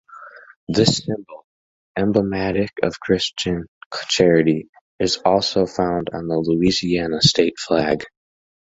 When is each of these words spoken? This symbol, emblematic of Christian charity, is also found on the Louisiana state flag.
This 0.67 0.97
symbol, 0.97 1.45
emblematic 1.95 2.71
of 2.81 2.99
Christian 2.99 3.65
charity, 4.07 4.67
is 4.97 5.17
also 5.17 5.67
found 5.67 6.09
on 6.11 6.27
the 6.27 6.37
Louisiana 6.39 7.21
state 7.21 7.59
flag. 7.59 8.03